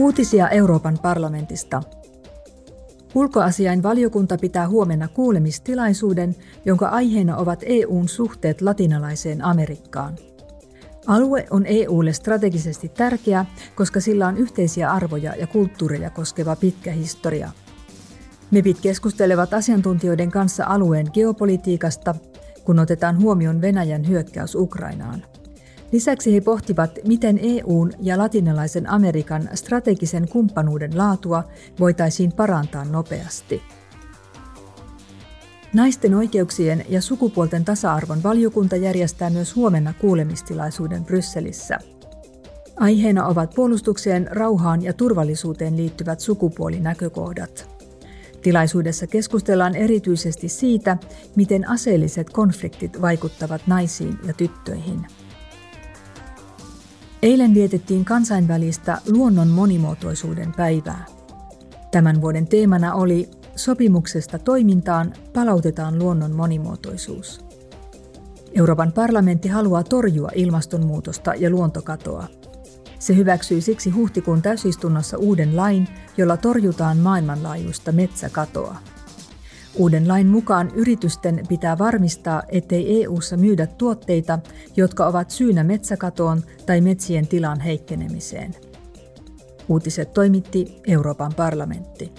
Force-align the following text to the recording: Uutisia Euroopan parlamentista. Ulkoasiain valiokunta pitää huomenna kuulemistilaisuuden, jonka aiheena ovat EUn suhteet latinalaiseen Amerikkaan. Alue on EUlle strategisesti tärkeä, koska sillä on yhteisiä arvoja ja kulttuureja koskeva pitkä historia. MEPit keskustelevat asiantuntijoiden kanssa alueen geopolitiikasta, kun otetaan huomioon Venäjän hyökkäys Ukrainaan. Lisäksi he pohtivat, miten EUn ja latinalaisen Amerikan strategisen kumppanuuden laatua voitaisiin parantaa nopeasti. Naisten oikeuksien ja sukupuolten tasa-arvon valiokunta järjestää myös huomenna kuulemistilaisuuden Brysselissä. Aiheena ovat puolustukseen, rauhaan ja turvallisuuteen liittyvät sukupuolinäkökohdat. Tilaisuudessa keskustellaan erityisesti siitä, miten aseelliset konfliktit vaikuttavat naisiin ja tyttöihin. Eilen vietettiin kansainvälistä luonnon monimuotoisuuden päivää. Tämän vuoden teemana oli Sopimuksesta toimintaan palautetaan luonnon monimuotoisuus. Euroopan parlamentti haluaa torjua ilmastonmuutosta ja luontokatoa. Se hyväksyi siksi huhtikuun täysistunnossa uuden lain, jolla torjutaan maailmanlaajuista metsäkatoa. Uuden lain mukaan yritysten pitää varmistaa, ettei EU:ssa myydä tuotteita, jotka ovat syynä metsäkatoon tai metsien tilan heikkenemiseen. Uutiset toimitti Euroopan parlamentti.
Uutisia 0.00 0.48
Euroopan 0.48 0.98
parlamentista. 1.02 1.82
Ulkoasiain 3.14 3.82
valiokunta 3.82 4.38
pitää 4.38 4.68
huomenna 4.68 5.08
kuulemistilaisuuden, 5.08 6.36
jonka 6.64 6.88
aiheena 6.88 7.36
ovat 7.36 7.62
EUn 7.66 8.08
suhteet 8.08 8.60
latinalaiseen 8.60 9.44
Amerikkaan. 9.44 10.16
Alue 11.06 11.46
on 11.50 11.66
EUlle 11.66 12.12
strategisesti 12.12 12.88
tärkeä, 12.88 13.46
koska 13.74 14.00
sillä 14.00 14.26
on 14.26 14.36
yhteisiä 14.36 14.92
arvoja 14.92 15.36
ja 15.36 15.46
kulttuureja 15.46 16.10
koskeva 16.10 16.56
pitkä 16.56 16.92
historia. 16.92 17.50
MEPit 18.50 18.80
keskustelevat 18.80 19.54
asiantuntijoiden 19.54 20.30
kanssa 20.30 20.64
alueen 20.64 21.06
geopolitiikasta, 21.12 22.14
kun 22.64 22.78
otetaan 22.78 23.22
huomioon 23.22 23.60
Venäjän 23.60 24.08
hyökkäys 24.08 24.54
Ukrainaan. 24.54 25.22
Lisäksi 25.92 26.34
he 26.34 26.40
pohtivat, 26.40 26.98
miten 27.04 27.40
EUn 27.42 27.92
ja 28.00 28.18
latinalaisen 28.18 28.90
Amerikan 28.90 29.48
strategisen 29.54 30.28
kumppanuuden 30.28 30.98
laatua 30.98 31.44
voitaisiin 31.80 32.32
parantaa 32.32 32.84
nopeasti. 32.84 33.62
Naisten 35.74 36.14
oikeuksien 36.14 36.84
ja 36.88 37.02
sukupuolten 37.02 37.64
tasa-arvon 37.64 38.22
valiokunta 38.22 38.76
järjestää 38.76 39.30
myös 39.30 39.56
huomenna 39.56 39.94
kuulemistilaisuuden 40.00 41.04
Brysselissä. 41.04 41.78
Aiheena 42.76 43.26
ovat 43.26 43.54
puolustukseen, 43.54 44.28
rauhaan 44.30 44.82
ja 44.82 44.92
turvallisuuteen 44.92 45.76
liittyvät 45.76 46.20
sukupuolinäkökohdat. 46.20 47.68
Tilaisuudessa 48.42 49.06
keskustellaan 49.06 49.76
erityisesti 49.76 50.48
siitä, 50.48 50.96
miten 51.36 51.68
aseelliset 51.68 52.30
konfliktit 52.30 53.00
vaikuttavat 53.00 53.62
naisiin 53.66 54.18
ja 54.26 54.32
tyttöihin. 54.32 55.06
Eilen 57.22 57.54
vietettiin 57.54 58.04
kansainvälistä 58.04 58.98
luonnon 59.08 59.48
monimuotoisuuden 59.48 60.52
päivää. 60.56 61.04
Tämän 61.90 62.20
vuoden 62.20 62.46
teemana 62.48 62.94
oli 62.94 63.30
Sopimuksesta 63.56 64.38
toimintaan 64.38 65.14
palautetaan 65.32 65.98
luonnon 65.98 66.32
monimuotoisuus. 66.32 67.44
Euroopan 68.54 68.92
parlamentti 68.92 69.48
haluaa 69.48 69.82
torjua 69.82 70.28
ilmastonmuutosta 70.34 71.34
ja 71.34 71.50
luontokatoa. 71.50 72.26
Se 72.98 73.16
hyväksyi 73.16 73.60
siksi 73.60 73.90
huhtikuun 73.90 74.42
täysistunnossa 74.42 75.18
uuden 75.18 75.56
lain, 75.56 75.88
jolla 76.16 76.36
torjutaan 76.36 76.96
maailmanlaajuista 76.96 77.92
metsäkatoa. 77.92 78.76
Uuden 79.74 80.08
lain 80.08 80.26
mukaan 80.26 80.70
yritysten 80.74 81.42
pitää 81.48 81.78
varmistaa, 81.78 82.42
ettei 82.48 83.02
EU:ssa 83.02 83.36
myydä 83.36 83.66
tuotteita, 83.66 84.38
jotka 84.76 85.06
ovat 85.06 85.30
syynä 85.30 85.64
metsäkatoon 85.64 86.42
tai 86.66 86.80
metsien 86.80 87.26
tilan 87.26 87.60
heikkenemiseen. 87.60 88.54
Uutiset 89.68 90.12
toimitti 90.12 90.80
Euroopan 90.86 91.32
parlamentti. 91.36 92.12